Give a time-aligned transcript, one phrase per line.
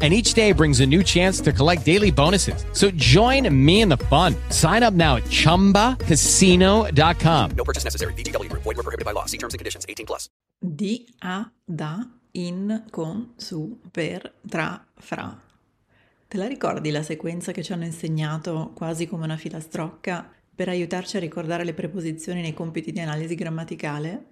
[0.00, 2.64] and each day brings a new chance to collect daily bonuses.
[2.72, 4.36] So join me in the fun.
[4.50, 7.50] Sign up now at ChumbaCasino.com.
[7.56, 8.12] No purchase necessary.
[8.12, 8.62] VGW Group.
[8.62, 9.24] Void were prohibited by law.
[9.26, 9.84] See terms and conditions.
[9.88, 10.28] 18 plus.
[10.60, 15.40] Di, a, da, in, con, su, per, tra, fra.
[16.28, 21.16] Te la ricordi la sequenza che ci hanno insegnato quasi come una filastrocca per aiutarci
[21.16, 24.26] a ricordare le preposizioni nei compiti di analisi grammaticale?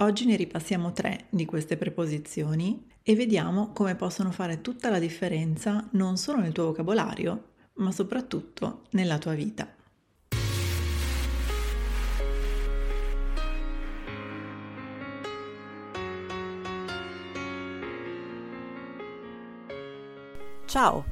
[0.00, 5.88] Oggi ne ripassiamo tre di queste preposizioni e vediamo come possono fare tutta la differenza
[5.92, 9.74] non solo nel tuo vocabolario, ma soprattutto nella tua vita.
[20.66, 21.04] Ciao,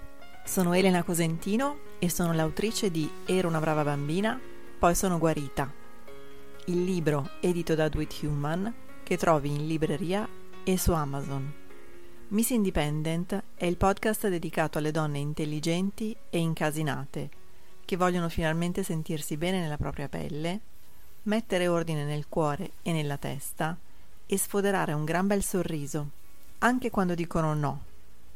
[0.45, 4.39] sono Elena Cosentino e sono l'autrice di Ero una brava bambina,
[4.79, 5.85] poi sono guarita,
[6.69, 8.73] il libro edito da Do It Human
[9.05, 10.29] che trovi in libreria
[10.65, 11.53] e su Amazon.
[12.29, 17.31] Miss Independent è il podcast dedicato alle donne intelligenti e incasinate
[17.85, 20.61] che vogliono finalmente sentirsi bene nella propria pelle,
[21.25, 23.79] mettere ordine nel cuore e nella testa
[24.27, 26.11] e sfoderare un gran bel sorriso,
[26.59, 27.85] anche quando dicono no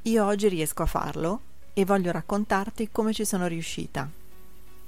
[0.03, 1.41] io oggi riesco a farlo
[1.75, 4.09] e voglio raccontarti come ci sono riuscita.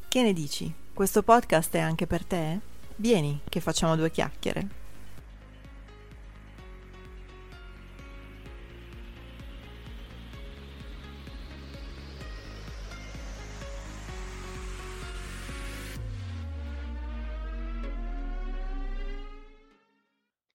[0.08, 0.72] Che ne dici?
[0.94, 2.71] Questo podcast è anche per te?
[2.96, 4.80] Vieni, che facciamo due chiacchiere.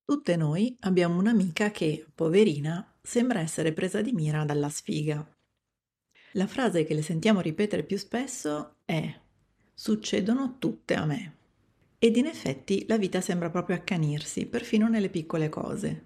[0.04, 5.26] Tutte noi abbiamo un'amica che, poverina, sembra essere presa di mira dalla sfiga.
[6.34, 9.20] La frase che le sentiamo ripetere più spesso è
[9.74, 11.37] succedono tutte a me.
[12.00, 16.04] Ed in effetti la vita sembra proprio accanirsi, perfino nelle piccole cose.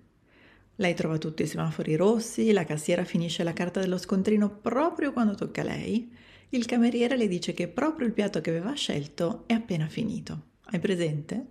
[0.76, 5.36] Lei trova tutti i semafori rossi, la cassiera finisce la carta dello scontrino proprio quando
[5.36, 6.10] tocca a lei,
[6.52, 10.44] il cameriere le dice che proprio il piatto che aveva scelto è appena finito.
[10.68, 11.46] Hai presente?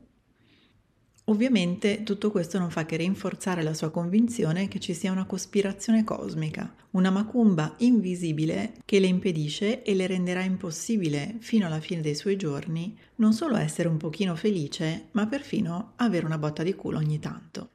[1.25, 6.03] Ovviamente tutto questo non fa che rinforzare la sua convinzione che ci sia una cospirazione
[6.03, 12.17] cosmica, una macumba invisibile che le impedisce e le renderà impossibile fino alla fine dei
[12.17, 16.99] suoi giorni non solo essere un pochino felice, ma perfino avere una botta di culo
[16.99, 17.71] ogni tanto.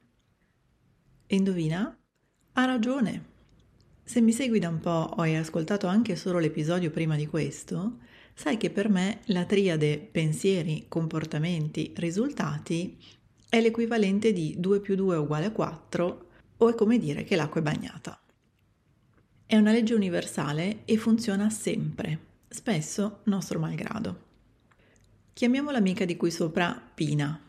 [1.26, 1.96] E indovina?
[2.52, 3.34] Ha ragione.
[4.04, 7.98] Se mi segui da un po' o hai ascoltato anche solo l'episodio prima di questo,
[8.34, 12.96] sai che per me la triade pensieri, comportamenti, risultati
[13.48, 16.26] è l'equivalente di 2 più 2 uguale a 4
[16.56, 18.20] o è come dire che l'acqua è bagnata.
[19.44, 22.18] È una legge universale e funziona sempre,
[22.48, 24.24] spesso nostro malgrado.
[25.32, 27.40] Chiamiamo l'amica di qui sopra Pina.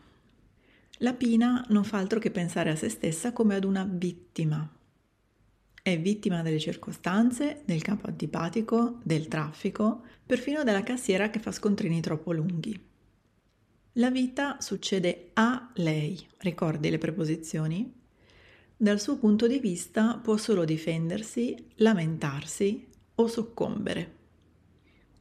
[0.98, 4.68] La Pina non fa altro che pensare a se stessa come ad una vittima.
[5.82, 12.00] È vittima delle circostanze, del campo antipatico, del traffico, perfino della cassiera che fa scontrini
[12.00, 12.87] troppo lunghi.
[13.98, 17.92] La vita succede a lei, ricordi le preposizioni?
[18.76, 22.86] Dal suo punto di vista può solo difendersi, lamentarsi
[23.16, 24.16] o soccombere.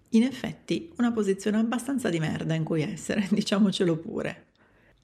[0.10, 4.46] In effetti, una posizione abbastanza di merda in cui essere, diciamocelo pure.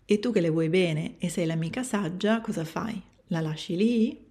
[0.06, 3.02] E tu che le vuoi bene e sei l'amica saggia, cosa fai?
[3.30, 4.30] La lasci lì?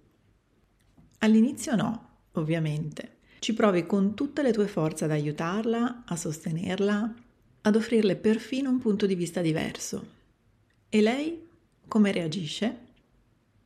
[1.17, 3.17] All'inizio no, ovviamente.
[3.39, 7.13] Ci provi con tutte le tue forze ad aiutarla, a sostenerla,
[7.65, 10.05] ad offrirle perfino un punto di vista diverso.
[10.89, 11.47] E lei
[11.87, 12.77] come reagisce?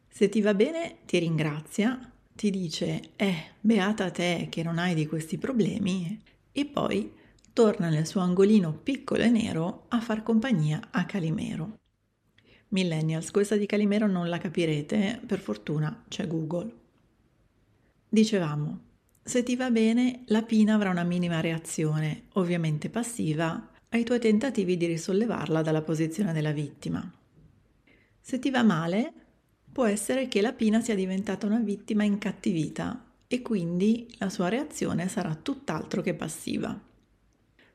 [0.08, 5.08] Se ti va bene, ti ringrazia, ti dice, eh, beata te che non hai di
[5.08, 6.20] questi problemi,
[6.52, 7.12] e poi
[7.54, 11.80] torna nel suo angolino piccolo e nero a far compagnia a Calimero.
[12.70, 16.72] Millennials, questa di Calimero non la capirete, per fortuna c'è Google.
[18.10, 18.80] Dicevamo,
[19.24, 24.78] se ti va bene, la Pina avrà una minima reazione, ovviamente passiva, ai tuoi tentativi
[24.78, 27.10] di risollevarla dalla posizione della vittima.
[28.20, 29.14] Se ti va male,
[29.72, 35.08] può essere che la Pina sia diventata una vittima incattivita e quindi la sua reazione
[35.08, 36.78] sarà tutt'altro che passiva.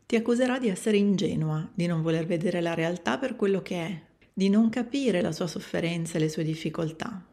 [0.05, 4.03] Ti accuserà di essere ingenua, di non voler vedere la realtà per quello che è,
[4.33, 7.25] di non capire la sua sofferenza e le sue difficoltà,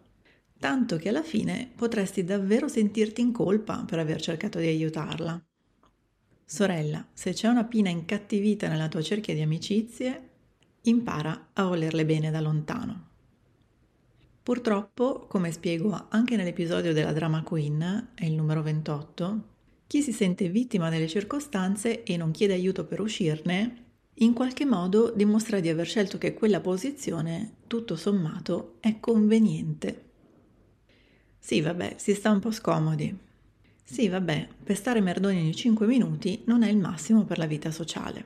[0.58, 5.49] tanto che alla fine potresti davvero sentirti in colpa per aver cercato di aiutarla.
[6.51, 10.30] Sorella, se c'è una pina incattivita nella tua cerchia di amicizie,
[10.81, 13.06] impara a volerle bene da lontano.
[14.42, 19.44] Purtroppo, come spiego anche nell'episodio della Drama Queen, è il numero 28,
[19.86, 23.84] chi si sente vittima delle circostanze e non chiede aiuto per uscirne,
[24.16, 30.06] in qualche modo dimostra di aver scelto che quella posizione, tutto sommato, è conveniente.
[31.38, 33.28] Sì, vabbè, si sta un po' scomodi.
[33.91, 38.24] Sì, vabbè, pestare merdoni ogni 5 minuti non è il massimo per la vita sociale.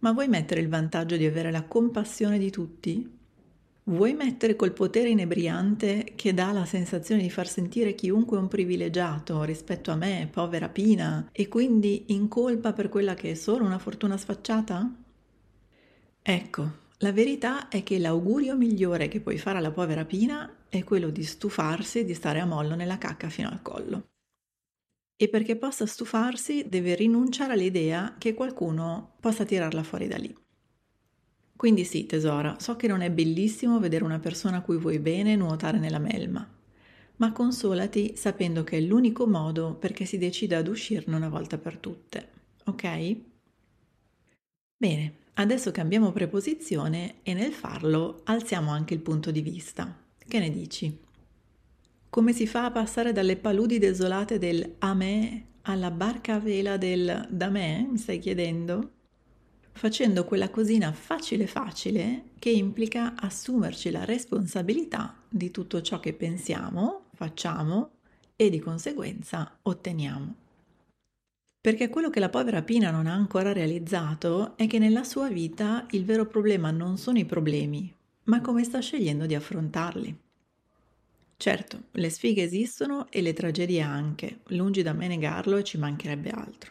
[0.00, 3.08] Ma vuoi mettere il vantaggio di avere la compassione di tutti?
[3.84, 9.44] Vuoi mettere col potere inebriante che dà la sensazione di far sentire chiunque un privilegiato
[9.44, 13.78] rispetto a me, povera Pina, e quindi in colpa per quella che è solo una
[13.78, 14.92] fortuna sfacciata?
[16.22, 21.10] Ecco, la verità è che l'augurio migliore che puoi fare alla povera Pina è quello
[21.10, 24.04] di stufarsi di stare a mollo nella cacca fino al collo.
[25.22, 30.34] E perché possa stufarsi deve rinunciare all'idea che qualcuno possa tirarla fuori da lì.
[31.56, 35.36] Quindi sì, tesora, so che non è bellissimo vedere una persona a cui vuoi bene
[35.36, 36.48] nuotare nella melma,
[37.16, 41.76] ma consolati sapendo che è l'unico modo perché si decida ad uscirne una volta per
[41.76, 42.28] tutte,
[42.64, 43.16] ok?
[44.76, 49.96] Bene, adesso cambiamo preposizione e nel farlo alziamo anche il punto di vista.
[50.26, 50.98] Che ne dici?
[52.10, 56.76] Come si fa a passare dalle paludi desolate del a me alla barca a vela
[56.76, 57.86] del da me?
[57.90, 58.98] Mi stai chiedendo?
[59.80, 67.04] facendo quella cosina facile facile che implica assumerci la responsabilità di tutto ciò che pensiamo,
[67.14, 67.92] facciamo
[68.36, 70.34] e di conseguenza otteniamo.
[71.62, 75.86] Perché quello che la povera Pina non ha ancora realizzato è che nella sua vita
[75.92, 77.90] il vero problema non sono i problemi,
[78.24, 80.18] ma come sta scegliendo di affrontarli.
[81.40, 86.28] Certo, le sfighe esistono e le tragedie anche, lungi da me negarlo e ci mancherebbe
[86.28, 86.70] altro.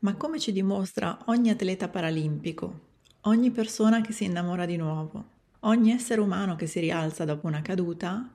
[0.00, 2.80] Ma come ci dimostra ogni atleta paralimpico,
[3.22, 5.24] ogni persona che si innamora di nuovo,
[5.60, 8.28] ogni essere umano che si rialza dopo una caduta,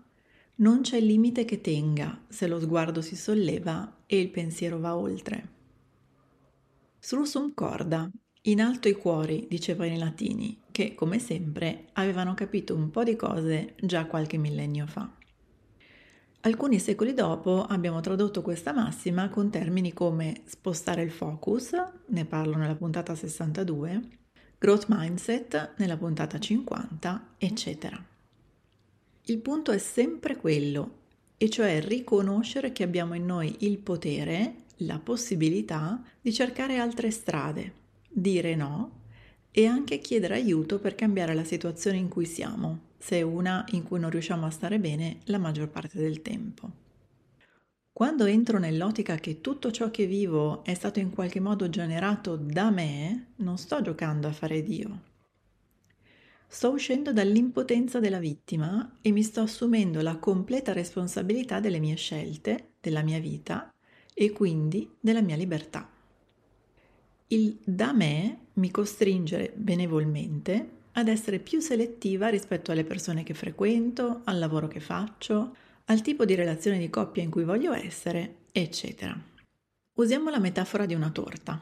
[0.56, 5.50] non c'è limite che tenga se lo sguardo si solleva e il pensiero va oltre.
[7.00, 8.10] Sursum corda,
[8.44, 13.18] in alto i cuori, dicevano i latini, che, come sempre, avevano capito un po' di
[13.18, 15.18] cose già qualche millennio fa.
[16.46, 21.72] Alcuni secoli dopo abbiamo tradotto questa massima con termini come spostare il focus,
[22.08, 24.02] ne parlo nella puntata 62,
[24.58, 27.98] growth mindset nella puntata 50, eccetera.
[29.24, 30.96] Il punto è sempre quello,
[31.38, 37.74] e cioè riconoscere che abbiamo in noi il potere, la possibilità di cercare altre strade,
[38.10, 39.00] dire no
[39.50, 43.84] e anche chiedere aiuto per cambiare la situazione in cui siamo, se è una in
[43.84, 46.72] cui non riusciamo a stare bene la maggior parte del tempo.
[47.92, 52.72] Quando entro nell'ottica che tutto ciò che vivo è stato in qualche modo generato da
[52.72, 55.02] me, non sto giocando a fare Dio.
[56.48, 62.76] Sto uscendo dall'impotenza della vittima e mi sto assumendo la completa responsabilità delle mie scelte,
[62.80, 63.70] della mia vita
[64.14, 65.90] e quindi della mia libertà.
[67.28, 74.22] Il da me mi costringe benevolmente ad essere più selettiva rispetto alle persone che frequento,
[74.26, 75.56] al lavoro che faccio,
[75.86, 79.20] al tipo di relazione di coppia in cui voglio essere, eccetera.
[79.96, 81.62] Usiamo la metafora di una torta.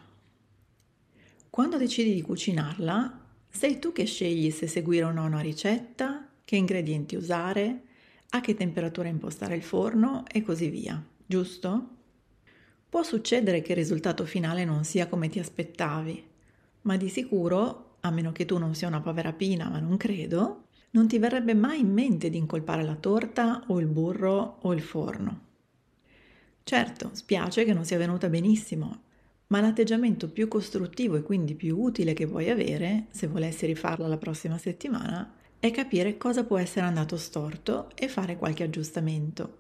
[1.50, 3.20] Quando decidi di cucinarla,
[3.50, 7.82] sei tu che scegli se seguire o no una ricetta, che ingredienti usare,
[8.30, 11.90] a che temperatura impostare il forno e così via, giusto?
[12.88, 16.24] Può succedere che il risultato finale non sia come ti aspettavi,
[16.84, 20.66] ma di sicuro, a meno che tu non sia una povera pina, ma non credo,
[20.92, 24.82] non ti verrebbe mai in mente di incolpare la torta o il burro o il
[24.82, 25.50] forno.
[26.64, 29.02] Certo, spiace che non sia venuta benissimo,
[29.48, 34.18] ma l'atteggiamento più costruttivo e quindi più utile che puoi avere, se volessi rifarla la
[34.18, 39.60] prossima settimana, è capire cosa può essere andato storto e fare qualche aggiustamento.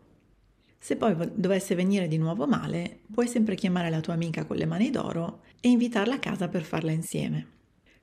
[0.80, 4.66] Se poi dovesse venire di nuovo male, puoi sempre chiamare la tua amica con le
[4.66, 7.60] mani d'oro e invitarla a casa per farla insieme.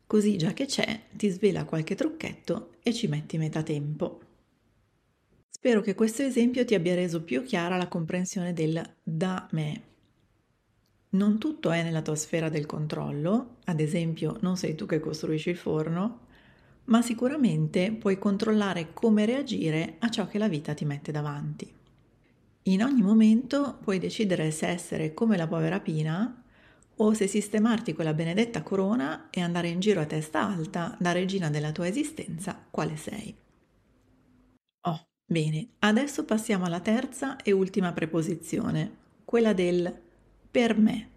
[0.09, 4.21] Così già che c'è, ti svela qualche trucchetto e ci metti metà tempo.
[5.51, 9.83] Spero che questo esempio ti abbia reso più chiara la comprensione del da me.
[11.11, 15.51] Non tutto è nella tua sfera del controllo, ad esempio non sei tu che costruisci
[15.51, 16.21] il forno,
[16.85, 21.71] ma sicuramente puoi controllare come reagire a ciò che la vita ti mette davanti.
[22.63, 26.38] In ogni momento puoi decidere se essere come la povera Pina
[26.99, 31.51] o se sistemarti quella benedetta corona e andare in giro a testa alta da regina
[31.51, 33.35] della tua esistenza, quale sei.
[34.83, 39.95] Oh, bene, adesso passiamo alla terza e ultima preposizione, quella del
[40.51, 41.11] per me.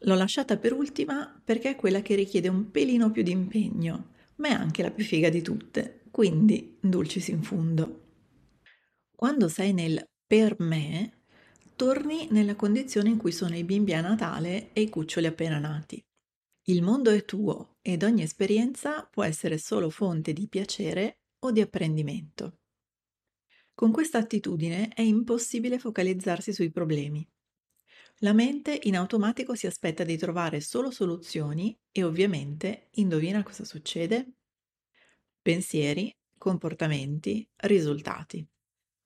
[0.00, 4.48] L'ho lasciata per ultima perché è quella che richiede un pelino più di impegno, ma
[4.48, 8.00] è anche la più figa di tutte, quindi dulcis in fundo.
[9.14, 11.19] Quando sei nel per me,
[11.80, 15.98] torni nella condizione in cui sono i bimbi a Natale e i cuccioli appena nati.
[16.64, 21.62] Il mondo è tuo ed ogni esperienza può essere solo fonte di piacere o di
[21.62, 22.58] apprendimento.
[23.74, 27.26] Con questa attitudine è impossibile focalizzarsi sui problemi.
[28.18, 34.34] La mente in automatico si aspetta di trovare solo soluzioni e ovviamente indovina cosa succede?
[35.40, 38.46] Pensieri, comportamenti, risultati.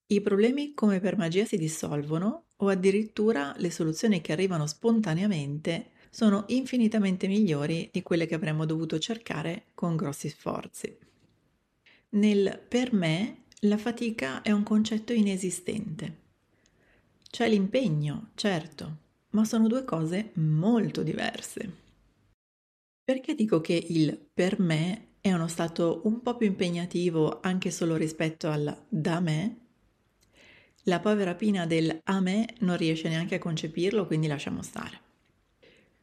[0.07, 6.45] I problemi come per magia si dissolvono o addirittura le soluzioni che arrivano spontaneamente sono
[6.49, 10.97] infinitamente migliori di quelle che avremmo dovuto cercare con grossi sforzi.
[12.11, 16.23] Nel per me la fatica è un concetto inesistente.
[17.29, 18.97] C'è l'impegno, certo,
[19.31, 21.83] ma sono due cose molto diverse.
[23.03, 27.97] Perché dico che il per me è uno stato un po' più impegnativo anche solo
[27.97, 29.64] rispetto al da me?
[30.87, 35.01] La povera Pina del a me non riesce neanche a concepirlo, quindi lasciamo stare.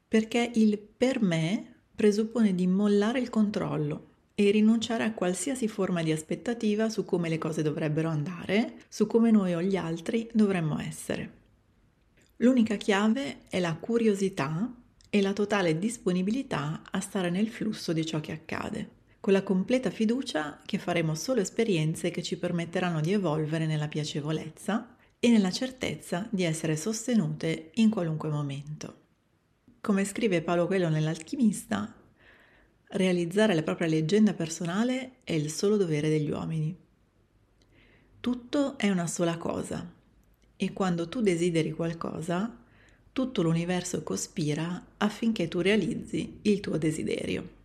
[0.07, 6.11] Perché il per me presuppone di mollare il controllo e rinunciare a qualsiasi forma di
[6.11, 11.39] aspettativa su come le cose dovrebbero andare, su come noi o gli altri dovremmo essere.
[12.37, 14.73] L'unica chiave è la curiosità
[15.11, 19.91] e la totale disponibilità a stare nel flusso di ciò che accade con la completa
[19.91, 26.27] fiducia che faremo solo esperienze che ci permetteranno di evolvere nella piacevolezza e nella certezza
[26.31, 28.95] di essere sostenute in qualunque momento.
[29.79, 31.93] Come scrive Paolo Coelho nell'Alchimista,
[32.89, 36.75] realizzare la propria leggenda personale è il solo dovere degli uomini.
[38.19, 39.87] Tutto è una sola cosa
[40.55, 42.57] e quando tu desideri qualcosa,
[43.13, 47.59] tutto l'universo cospira affinché tu realizzi il tuo desiderio.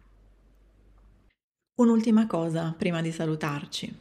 [1.79, 3.95] Un'ultima cosa prima di salutarci.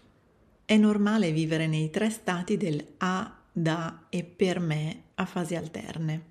[0.64, 6.22] È normale vivere nei tre stati del a, da e per me a fasi alterne.